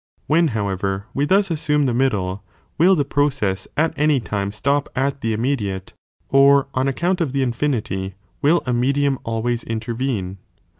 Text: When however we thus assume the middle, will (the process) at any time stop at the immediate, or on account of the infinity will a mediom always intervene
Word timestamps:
When 0.25 0.47
however 0.57 1.05
we 1.13 1.25
thus 1.25 1.51
assume 1.51 1.85
the 1.85 1.93
middle, 1.93 2.43
will 2.79 2.95
(the 2.95 3.05
process) 3.05 3.67
at 3.77 3.93
any 3.95 4.19
time 4.19 4.51
stop 4.51 4.89
at 4.95 5.21
the 5.21 5.31
immediate, 5.31 5.93
or 6.29 6.65
on 6.73 6.87
account 6.87 7.21
of 7.21 7.33
the 7.33 7.43
infinity 7.43 8.15
will 8.41 8.63
a 8.65 8.73
mediom 8.73 9.19
always 9.23 9.63
intervene 9.63 10.39